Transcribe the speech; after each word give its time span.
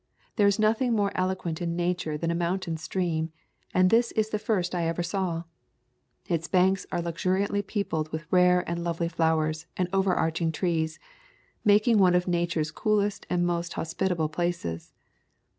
There 0.35 0.47
is 0.47 0.57
nothing 0.57 0.93
more 0.95 1.11
eloquent 1.13 1.61
in 1.61 1.75
Nature 1.75 2.17
than 2.17 2.31
a 2.31 2.33
mountain 2.33 2.75
stream, 2.75 3.31
and 3.71 3.91
this 3.91 4.11
is 4.13 4.29
the 4.29 4.39
first 4.39 4.73
I 4.73 4.87
ever 4.87 5.03
saw. 5.03 5.43
Its 6.27 6.47
banks 6.47 6.87
are 6.91 7.03
luxuriantly 7.03 7.61
peopled 7.61 8.11
with 8.11 8.25
rare 8.31 8.67
and 8.67 8.83
lovely 8.83 9.09
flowers 9.09 9.67
and 9.77 9.87
overarching 9.93 10.51
trees, 10.51 10.97
making 11.63 11.99
one 11.99 12.15
of 12.15 12.27
Nature's 12.27 12.71
coolest 12.71 13.27
and 13.29 13.45
most 13.45 13.73
hos 13.73 13.93
pitable 13.93 14.31
places. 14.31 14.91